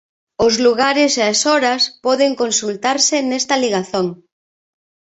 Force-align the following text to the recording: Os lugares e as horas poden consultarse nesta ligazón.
Os 0.45 0.53
lugares 0.65 1.11
e 1.21 1.23
as 1.33 1.39
horas 1.49 1.81
poden 2.05 2.31
consultarse 2.41 3.15
nesta 3.29 3.55
ligazón. 3.63 4.07